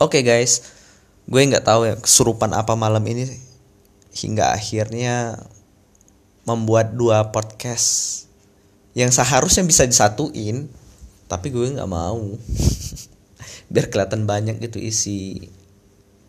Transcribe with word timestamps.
Oke 0.00 0.24
guys, 0.24 0.64
gue 1.28 1.44
nggak 1.44 1.68
tahu 1.68 1.84
ya 1.84 1.92
kesurupan 2.00 2.56
apa 2.56 2.72
malam 2.72 3.04
ini 3.04 3.28
hingga 4.16 4.56
akhirnya 4.56 5.36
membuat 6.48 6.96
dua 6.96 7.28
podcast 7.28 8.24
yang 8.96 9.12
seharusnya 9.12 9.60
bisa 9.60 9.84
disatuin, 9.84 10.72
tapi 11.28 11.52
gue 11.52 11.76
nggak 11.76 11.84
mau. 11.84 12.32
Biar 13.76 13.92
kelihatan 13.92 14.24
banyak 14.24 14.56
gitu 14.64 14.80
isi 14.80 15.36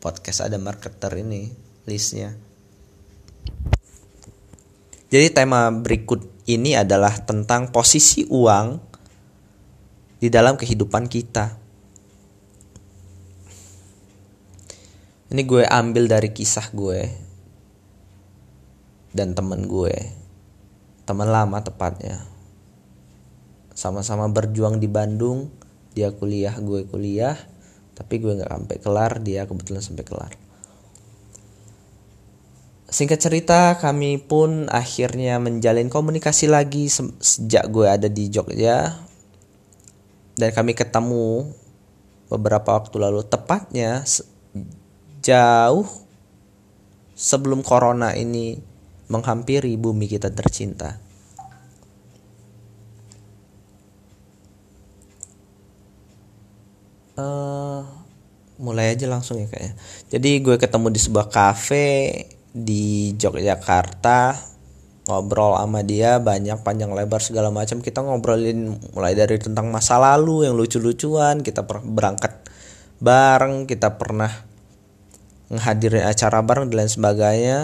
podcast 0.03 0.51
ada 0.51 0.59
marketer 0.59 1.23
ini 1.23 1.55
listnya. 1.87 2.35
Jadi 5.07 5.31
tema 5.31 5.71
berikut 5.71 6.27
ini 6.43 6.75
adalah 6.75 7.23
tentang 7.23 7.71
posisi 7.71 8.27
uang 8.27 8.83
di 10.19 10.27
dalam 10.27 10.59
kehidupan 10.59 11.07
kita. 11.07 11.60
Ini 15.31 15.47
gue 15.47 15.63
ambil 15.63 16.11
dari 16.11 16.35
kisah 16.35 16.75
gue 16.75 17.07
dan 19.15 19.31
temen 19.31 19.63
gue, 19.63 19.95
teman 21.07 21.31
lama 21.31 21.63
tepatnya. 21.63 22.19
Sama-sama 23.71 24.27
berjuang 24.27 24.83
di 24.83 24.91
Bandung, 24.91 25.47
dia 25.95 26.11
kuliah, 26.11 26.51
gue 26.59 26.83
kuliah, 26.83 27.39
tapi 27.95 28.19
gue 28.19 28.43
nggak 28.43 28.51
sampai 28.51 28.77
kelar, 28.83 29.23
dia 29.23 29.47
kebetulan 29.47 29.79
sampai 29.79 30.03
kelar. 30.03 30.35
Singkat 32.91 33.19
cerita, 33.23 33.79
kami 33.79 34.19
pun 34.19 34.67
akhirnya 34.67 35.39
menjalin 35.39 35.87
komunikasi 35.87 36.51
lagi 36.51 36.91
sejak 36.91 37.71
gue 37.71 37.87
ada 37.87 38.11
di 38.11 38.27
Jogja. 38.27 38.99
Dan 40.35 40.51
kami 40.51 40.75
ketemu 40.75 41.55
beberapa 42.27 42.75
waktu 42.75 42.99
lalu, 42.99 43.23
tepatnya 43.23 44.03
jauh 45.21 45.87
sebelum 47.13 47.61
corona 47.61 48.17
ini 48.17 48.57
menghampiri 49.07 49.77
bumi 49.77 50.09
kita 50.09 50.33
tercinta. 50.33 50.97
Uh, 57.13 57.85
mulai 58.57 58.97
aja 58.97 59.05
langsung 59.05 59.37
ya 59.37 59.45
kayaknya. 59.45 59.77
Jadi 60.09 60.31
gue 60.41 60.55
ketemu 60.57 60.87
di 60.89 60.99
sebuah 60.99 61.27
cafe 61.29 61.87
di 62.51 63.13
Yogyakarta 63.13 64.51
ngobrol 65.07 65.57
sama 65.57 65.81
dia 65.81 66.21
banyak 66.21 66.61
panjang 66.61 66.93
lebar 66.93 67.19
segala 67.19 67.49
macam 67.49 67.81
kita 67.81 68.05
ngobrolin 68.05 68.77
mulai 68.93 69.17
dari 69.17 69.41
tentang 69.41 69.73
masa 69.73 69.97
lalu 69.97 70.45
yang 70.45 70.53
lucu-lucuan 70.53 71.41
kita 71.41 71.65
berangkat 71.65 72.45
bareng 73.01 73.65
kita 73.65 73.97
pernah 73.97 74.50
menghadiri 75.51 75.99
acara 75.99 76.39
bareng 76.39 76.71
dan 76.71 76.87
lain 76.87 76.91
sebagainya. 76.91 77.59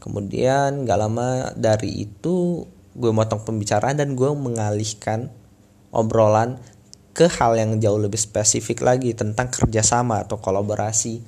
Kemudian 0.00 0.88
gak 0.88 1.00
lama 1.00 1.52
dari 1.52 2.08
itu 2.08 2.64
gue 2.96 3.12
motong 3.12 3.44
pembicaraan 3.44 4.00
dan 4.00 4.16
gue 4.16 4.30
mengalihkan 4.32 5.28
obrolan 5.92 6.56
ke 7.14 7.28
hal 7.28 7.54
yang 7.60 7.78
jauh 7.78 8.00
lebih 8.00 8.18
spesifik 8.18 8.82
lagi 8.82 9.12
tentang 9.12 9.52
kerjasama 9.52 10.24
atau 10.26 10.40
kolaborasi 10.40 11.22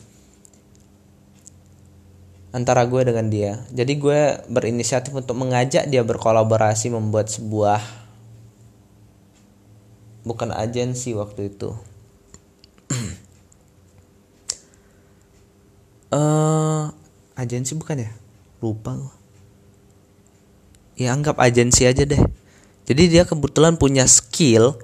antara 2.57 2.89
gue 2.89 3.05
dengan 3.05 3.29
dia. 3.29 3.61
Jadi 3.69 4.01
gue 4.01 4.21
berinisiatif 4.49 5.13
untuk 5.13 5.37
mengajak 5.37 5.87
dia 5.93 6.01
berkolaborasi 6.01 6.89
membuat 6.89 7.29
sebuah 7.29 8.07
bukan 10.27 10.51
agensi 10.51 11.15
waktu 11.15 11.55
itu 11.55 11.71
uh, 16.17 16.89
agensi 17.37 17.77
bukan 17.77 18.09
ya? 18.09 18.11
Lupa 18.65 18.97
gue 18.97 19.17
ya 20.97 21.13
anggap 21.13 21.37
agensi 21.39 21.85
aja 21.85 22.03
deh. 22.09 22.21
Jadi 22.89 23.03
dia 23.13 23.29
kebetulan 23.29 23.77
punya 23.77 24.09
skill 24.09 24.81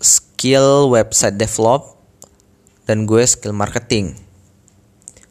skill 0.00 0.90
website 0.90 1.38
develop 1.38 1.96
dan 2.84 3.06
gue 3.06 3.22
skill 3.24 3.54
marketing. 3.54 4.18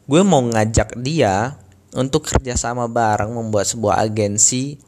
Gue 0.08 0.22
mau 0.26 0.42
ngajak 0.42 0.98
dia 0.98 1.58
untuk 1.94 2.26
kerjasama 2.26 2.86
bareng 2.86 3.30
membuat 3.30 3.66
sebuah 3.66 4.02
agensi 4.06 4.78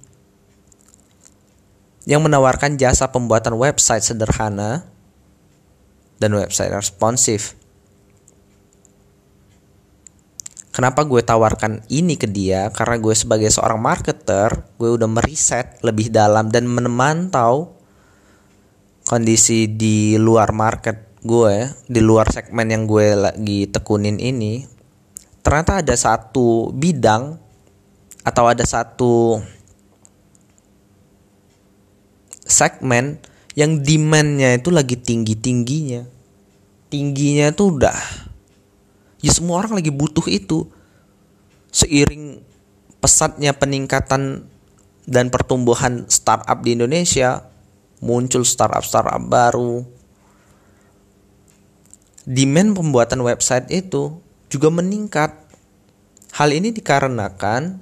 yang 2.06 2.22
menawarkan 2.22 2.78
jasa 2.78 3.10
pembuatan 3.10 3.54
website 3.54 4.02
sederhana 4.02 4.86
dan 6.22 6.38
website 6.38 6.70
responsif. 6.70 7.58
Kenapa 10.72 11.04
gue 11.04 11.20
tawarkan 11.20 11.84
ini 11.92 12.16
ke 12.16 12.24
dia? 12.30 12.72
Karena 12.72 12.96
gue 12.96 13.12
sebagai 13.12 13.50
seorang 13.52 13.76
marketer, 13.76 14.72
gue 14.80 14.88
udah 14.94 15.10
meriset 15.10 15.82
lebih 15.84 16.08
dalam 16.08 16.48
dan 16.48 16.64
memantau 16.64 17.76
kondisi 19.04 19.68
di 19.68 20.16
luar 20.16 20.56
market 20.56 21.20
gue, 21.20 21.68
di 21.84 22.00
luar 22.00 22.32
segmen 22.32 22.72
yang 22.72 22.88
gue 22.88 23.12
lagi 23.12 23.68
tekunin 23.68 24.16
ini. 24.16 24.64
Ternyata 25.44 25.84
ada 25.84 25.92
satu 25.92 26.72
bidang 26.72 27.36
atau 28.24 28.44
ada 28.48 28.64
satu 28.64 29.44
segmen 32.48 33.20
yang 33.52 33.84
demandnya 33.84 34.56
itu 34.56 34.72
lagi 34.72 34.96
tinggi 34.96 35.36
tingginya 35.36 36.04
tingginya 36.92 37.48
itu 37.48 37.72
udah 37.72 37.98
ya 39.22 39.30
semua 39.30 39.62
orang 39.62 39.80
lagi 39.80 39.88
butuh 39.88 40.26
itu. 40.28 40.68
Seiring 41.72 42.44
pesatnya 43.00 43.56
peningkatan 43.56 44.44
dan 45.08 45.32
pertumbuhan 45.32 46.04
startup 46.12 46.60
di 46.60 46.76
Indonesia 46.76 47.48
muncul 48.04 48.44
startup 48.44 48.84
startup 48.84 49.22
baru. 49.24 49.80
Demand 52.28 52.76
pembuatan 52.76 53.24
website 53.24 53.72
itu 53.72 54.20
juga 54.52 54.69
meningkat. 54.69 55.32
Hal 56.36 56.52
ini 56.52 56.76
dikarenakan 56.76 57.80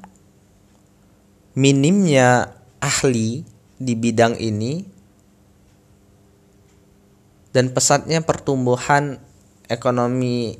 minimnya 1.58 2.54
ahli 2.78 3.42
di 3.74 3.94
bidang 3.98 4.38
ini 4.38 4.86
dan 7.50 7.74
pesatnya 7.74 8.22
pertumbuhan 8.22 9.18
ekonomi 9.66 10.58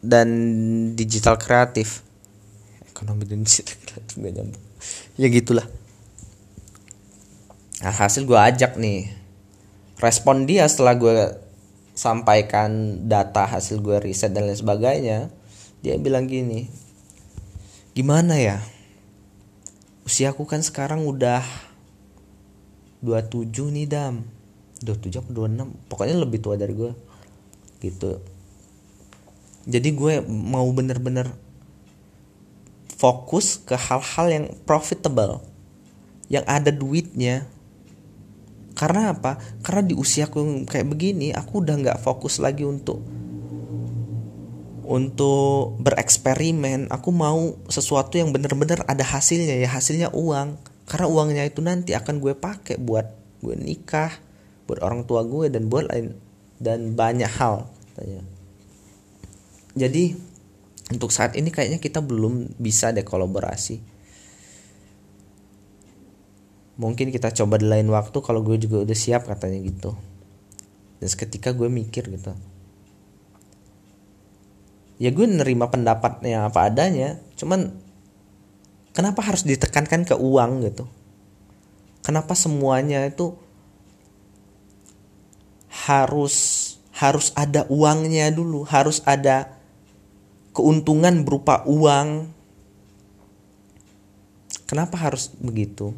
dan 0.00 0.28
digital 0.96 1.36
kreatif. 1.36 2.04
Ekonomi 2.88 3.24
dan 3.28 3.44
digital 3.44 3.76
kreatif 3.84 4.14
gak 4.16 4.32
nyambung. 4.32 4.64
Ya 5.20 5.28
gitulah. 5.28 5.66
Nah 7.84 7.94
hasil 7.94 8.24
gue 8.24 8.38
ajak 8.38 8.80
nih. 8.80 9.12
Respon 9.98 10.46
dia 10.46 10.64
setelah 10.70 10.94
gue 10.94 11.14
sampaikan 11.98 13.02
data 13.10 13.42
hasil 13.42 13.82
gue 13.82 13.98
riset 13.98 14.30
dan 14.30 14.46
lain 14.46 14.54
sebagainya 14.54 15.34
dia 15.82 15.98
bilang 15.98 16.30
gini 16.30 16.70
gimana 17.90 18.38
ya? 18.38 18.62
Usiaku 20.06 20.46
kan 20.46 20.62
sekarang 20.62 21.02
udah 21.02 21.42
27 23.02 23.50
nih 23.74 23.90
dam 23.90 24.37
27 24.82 25.24
atau 25.24 25.46
26 25.46 25.90
pokoknya 25.90 26.16
lebih 26.18 26.38
tua 26.42 26.54
dari 26.54 26.74
gue 26.74 26.92
gitu. 27.82 28.18
Jadi 29.68 29.88
gue 29.92 30.14
mau 30.26 30.64
bener-bener 30.72 31.28
fokus 32.98 33.62
ke 33.62 33.78
hal-hal 33.78 34.26
yang 34.26 34.46
profitable 34.66 35.44
yang 36.32 36.44
ada 36.44 36.74
duitnya. 36.74 37.46
Karena 38.78 39.10
apa? 39.14 39.42
Karena 39.62 39.82
di 39.82 39.94
usiaku 39.94 40.66
kayak 40.66 40.86
begini 40.86 41.34
aku 41.34 41.62
udah 41.62 41.74
nggak 41.82 41.98
fokus 41.98 42.38
lagi 42.38 42.62
untuk 42.62 43.02
untuk 44.88 45.76
bereksperimen. 45.82 46.88
Aku 46.88 47.10
mau 47.10 47.58
sesuatu 47.66 48.16
yang 48.16 48.30
bener-bener 48.30 48.86
ada 48.86 49.04
hasilnya 49.04 49.58
ya 49.58 49.68
hasilnya 49.68 50.14
uang. 50.14 50.56
Karena 50.88 51.06
uangnya 51.10 51.44
itu 51.44 51.60
nanti 51.60 51.92
akan 51.92 52.22
gue 52.22 52.32
pakai 52.32 52.80
buat 52.80 53.04
gue 53.44 53.54
nikah 53.54 54.27
buat 54.68 54.84
orang 54.84 55.08
tua 55.08 55.24
gue 55.24 55.48
dan 55.48 55.72
buat 55.72 55.88
lain 55.88 56.12
dan 56.60 56.92
banyak 56.92 57.32
hal 57.40 57.64
katanya. 57.96 58.22
Jadi 59.72 60.12
untuk 60.92 61.08
saat 61.08 61.32
ini 61.40 61.48
kayaknya 61.48 61.80
kita 61.80 62.04
belum 62.04 62.60
bisa 62.60 62.92
deh 62.92 63.04
kolaborasi. 63.04 63.80
Mungkin 66.78 67.10
kita 67.10 67.34
coba 67.34 67.58
di 67.58 67.66
lain 67.66 67.88
waktu 67.90 68.14
kalau 68.22 68.44
gue 68.44 68.60
juga 68.60 68.84
udah 68.84 68.94
siap 68.94 69.26
katanya 69.26 69.58
gitu. 69.64 69.96
Dan 71.00 71.08
seketika 71.08 71.50
gue 71.56 71.66
mikir 71.66 72.06
gitu. 72.06 72.36
Ya 74.98 75.10
gue 75.14 75.26
nerima 75.26 75.70
pendapatnya 75.70 76.50
apa 76.50 76.66
adanya, 76.66 77.22
cuman 77.38 77.70
kenapa 78.90 79.22
harus 79.22 79.46
ditekankan 79.46 80.02
ke 80.02 80.14
uang 80.18 80.66
gitu? 80.66 80.90
Kenapa 82.02 82.34
semuanya 82.34 83.06
itu 83.06 83.38
harus 85.88 86.36
harus 86.92 87.32
ada 87.32 87.64
uangnya 87.72 88.28
dulu, 88.28 88.68
harus 88.68 89.00
ada 89.08 89.56
keuntungan 90.52 91.24
berupa 91.24 91.64
uang. 91.64 92.28
Kenapa 94.68 95.00
harus 95.00 95.32
begitu? 95.40 95.96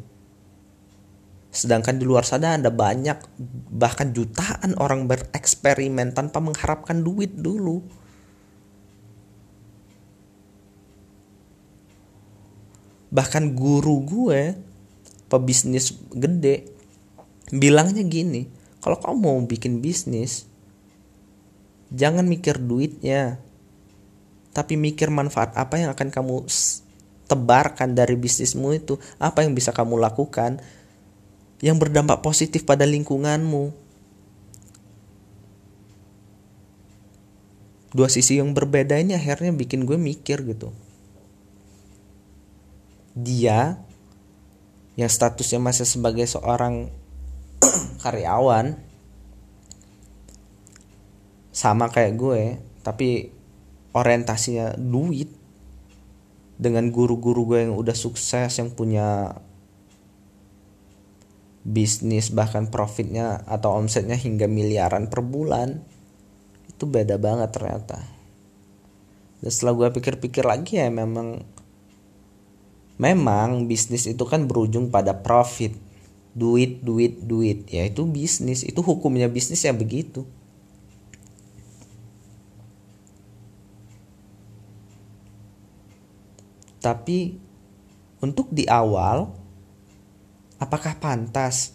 Sedangkan 1.51 1.99
di 1.99 2.07
luar 2.07 2.23
sana 2.23 2.55
ada 2.55 2.71
banyak 2.71 3.19
bahkan 3.67 4.15
jutaan 4.15 4.79
orang 4.79 5.11
bereksperimen 5.11 6.15
tanpa 6.15 6.39
mengharapkan 6.39 7.03
duit 7.03 7.35
dulu. 7.35 7.83
Bahkan 13.11 13.51
guru 13.51 14.07
gue, 14.07 14.55
pebisnis 15.27 15.91
gede, 16.15 16.71
bilangnya 17.51 18.07
gini, 18.07 18.60
kalau 18.81 18.97
kamu 18.97 19.17
mau 19.21 19.37
bikin 19.45 19.79
bisnis, 19.79 20.49
jangan 21.93 22.25
mikir 22.25 22.57
duitnya, 22.57 23.37
tapi 24.57 24.75
mikir 24.75 25.13
manfaat 25.13 25.53
apa 25.53 25.77
yang 25.77 25.93
akan 25.93 26.09
kamu 26.09 26.49
tebarkan 27.29 27.93
dari 27.93 28.17
bisnismu 28.17 28.73
itu, 28.73 28.97
apa 29.21 29.45
yang 29.45 29.53
bisa 29.53 29.69
kamu 29.69 30.01
lakukan 30.01 30.57
yang 31.61 31.77
berdampak 31.77 32.25
positif 32.25 32.65
pada 32.65 32.83
lingkunganmu. 32.89 33.69
Dua 37.91 38.07
sisi 38.09 38.41
yang 38.41 38.55
berbeda 38.57 38.97
ini 38.97 39.13
akhirnya 39.13 39.53
bikin 39.53 39.85
gue 39.85 39.99
mikir 39.99 40.41
gitu. 40.47 40.73
Dia 43.13 43.77
yang 44.95 45.11
statusnya 45.11 45.59
masih 45.59 45.85
sebagai 45.85 46.23
seorang 46.25 46.87
karyawan 48.01 48.75
sama 51.51 51.91
kayak 51.93 52.13
gue, 52.17 52.41
tapi 52.81 53.29
orientasinya 53.93 54.79
duit. 54.79 55.29
Dengan 56.61 56.93
guru-guru 56.93 57.49
gue 57.49 57.59
yang 57.65 57.73
udah 57.73 57.97
sukses 57.97 58.53
yang 58.61 58.69
punya 58.69 59.33
bisnis 61.61 62.29
bahkan 62.29 62.69
profitnya 62.69 63.41
atau 63.49 63.77
omsetnya 63.77 64.13
hingga 64.13 64.45
miliaran 64.45 65.09
per 65.09 65.25
bulan 65.25 65.81
itu 66.69 66.85
beda 66.85 67.17
banget 67.17 67.49
ternyata. 67.49 67.97
Dan 69.41 69.49
setelah 69.49 69.73
gue 69.73 69.87
pikir-pikir 69.89 70.45
lagi 70.45 70.77
ya 70.77 70.89
memang 70.93 71.41
memang 73.01 73.65
bisnis 73.65 74.05
itu 74.05 74.21
kan 74.29 74.45
berujung 74.45 74.93
pada 74.93 75.17
profit 75.17 75.90
duit 76.31 76.79
duit 76.79 77.19
duit 77.23 77.67
ya 77.67 77.87
itu 77.87 78.07
bisnis 78.07 78.63
itu 78.63 78.79
hukumnya 78.79 79.27
bisnis 79.27 79.63
ya 79.63 79.75
begitu 79.75 80.23
tapi 86.79 87.37
untuk 88.23 88.47
di 88.49 88.65
awal 88.65 89.41
Apakah 90.61 90.93
pantas 91.01 91.73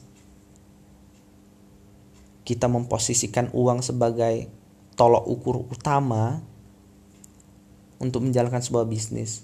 kita 2.47 2.71
memposisikan 2.71 3.51
uang 3.51 3.83
sebagai 3.83 4.47
tolok 4.95 5.27
ukur 5.27 5.67
utama 5.67 6.39
untuk 7.99 8.23
menjalankan 8.23 8.63
sebuah 8.63 8.87
bisnis? 8.87 9.43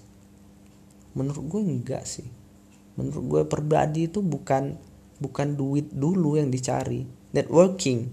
Menurut 1.11 1.43
gue 1.43 1.59
enggak 1.59 2.07
sih. 2.07 2.23
Menurut 2.95 3.23
gue 3.27 3.41
pribadi 3.43 4.07
itu 4.07 4.23
bukan 4.23 4.79
bukan 5.23 5.55
duit 5.55 5.87
dulu 5.95 6.35
yang 6.35 6.51
dicari, 6.51 7.07
networking. 7.31 8.11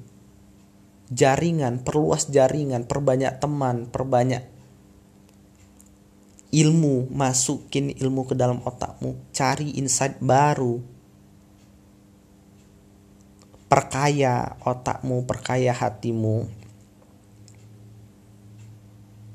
Jaringan, 1.11 1.83
perluas 1.83 2.31
jaringan, 2.31 2.87
perbanyak 2.87 3.43
teman, 3.43 3.91
perbanyak 3.91 4.47
ilmu, 6.55 7.11
masukin 7.11 7.91
ilmu 7.91 8.31
ke 8.31 8.39
dalam 8.39 8.63
otakmu, 8.63 9.19
cari 9.35 9.75
insight 9.75 10.23
baru 10.23 10.79
perkaya 13.71 14.59
otakmu, 14.67 15.23
perkaya 15.31 15.71
hatimu. 15.71 16.51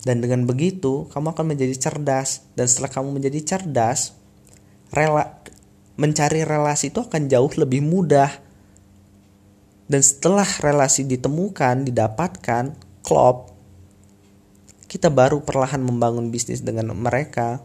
Dan 0.03 0.21
dengan 0.21 0.43
begitu, 0.43 1.07
kamu 1.09 1.33
akan 1.33 1.55
menjadi 1.55 1.73
cerdas. 1.79 2.45
Dan 2.53 2.67
setelah 2.67 2.91
kamu 2.91 3.15
menjadi 3.15 3.41
cerdas, 3.41 4.13
rela 4.91 5.39
mencari 5.95 6.43
relasi 6.43 6.91
itu 6.91 7.03
akan 7.03 7.27
jauh 7.31 7.51
lebih 7.55 7.83
mudah. 7.83 8.31
Dan 9.85 10.01
setelah 10.01 10.47
relasi 10.59 11.05
ditemukan, 11.05 11.85
didapatkan, 11.85 12.73
klop, 13.05 13.53
kita 14.89 15.13
baru 15.13 15.45
perlahan 15.45 15.83
membangun 15.83 16.33
bisnis 16.33 16.65
dengan 16.65 16.89
mereka. 16.97 17.61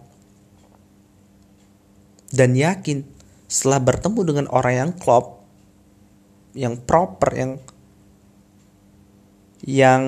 Dan 2.31 2.55
yakin, 2.55 3.03
setelah 3.51 3.81
bertemu 3.83 4.21
dengan 4.23 4.47
orang 4.53 4.75
yang 4.77 4.91
klop, 4.95 5.43
yang 6.55 6.79
proper 6.83 7.31
yang 7.35 7.53
yang 9.65 10.03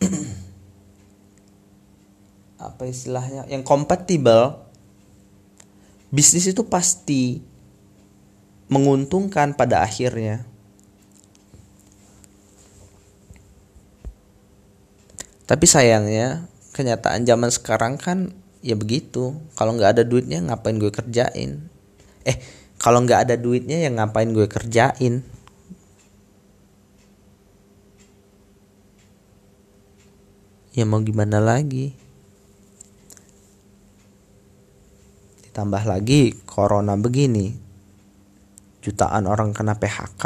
apa 2.66 2.82
istilahnya 2.88 3.44
yang 3.48 3.60
kompatibel 3.64 4.69
bisnis 6.10 6.50
itu 6.50 6.66
pasti 6.66 7.38
menguntungkan 8.70 9.54
pada 9.54 9.82
akhirnya. 9.82 10.46
Tapi 15.46 15.66
sayangnya 15.66 16.46
kenyataan 16.70 17.26
zaman 17.26 17.50
sekarang 17.50 17.98
kan 17.98 18.30
ya 18.62 18.78
begitu. 18.78 19.34
Kalau 19.58 19.74
nggak 19.74 19.98
ada 19.98 20.04
duitnya 20.06 20.38
ngapain 20.46 20.78
gue 20.78 20.94
kerjain? 20.94 21.66
Eh 22.22 22.36
kalau 22.78 23.02
nggak 23.02 23.26
ada 23.26 23.34
duitnya 23.34 23.82
ya 23.82 23.90
ngapain 23.90 24.30
gue 24.30 24.46
kerjain? 24.46 25.26
Ya 30.70 30.86
mau 30.86 31.02
gimana 31.02 31.42
lagi 31.42 31.98
ditambah 35.50 35.82
lagi 35.82 36.38
corona 36.46 36.94
begini 36.94 37.50
jutaan 38.80 39.26
orang 39.26 39.50
kena 39.50 39.74
PHK 39.76 40.24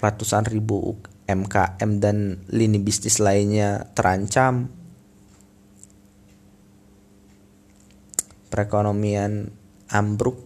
ratusan 0.00 0.48
ribu 0.48 0.96
MKM 1.28 1.90
dan 2.00 2.42
lini 2.50 2.80
bisnis 2.80 3.20
lainnya 3.20 3.84
terancam 3.94 4.80
perekonomian 8.50 9.60
ambruk, 9.90 10.36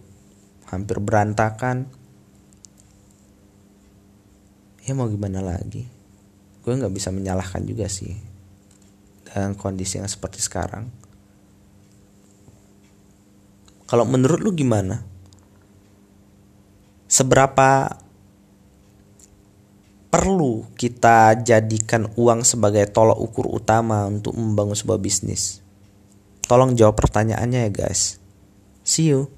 hampir 0.69 1.01
berantakan. 1.01 1.89
Ya 4.85 4.93
mau 4.93 5.09
gimana 5.09 5.41
lagi? 5.41 5.89
Gue 6.61 6.73
nggak 6.77 6.93
bisa 6.93 7.09
menyalahkan 7.09 7.65
juga 7.65 7.89
sih 7.89 8.13
dengan 9.25 9.57
kondisi 9.57 9.97
yang 9.97 10.09
seperti 10.09 10.37
sekarang. 10.37 10.85
Kalau 13.85 14.05
menurut 14.05 14.41
lu 14.41 14.51
gimana? 14.57 15.05
Seberapa 17.05 18.01
perlu 20.09 20.65
kita 20.73 21.37
jadikan 21.45 22.09
uang 22.17 22.41
sebagai 22.41 22.89
tolok 22.89 23.19
ukur 23.21 23.45
utama 23.51 24.09
untuk 24.09 24.33
membangun 24.33 24.73
sebuah 24.73 24.97
bisnis? 24.97 25.61
Tolong 26.49 26.73
jawab 26.73 26.97
pertanyaannya 26.97 27.69
ya 27.69 27.71
guys. 27.73 28.17
See 28.81 29.09
you. 29.13 29.29